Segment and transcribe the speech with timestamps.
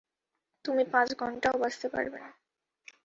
[0.65, 2.29] তুমি পাচ ঘন্টাও বাচতে পারবে না।